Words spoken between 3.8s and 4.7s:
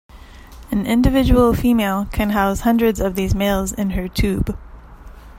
her tube.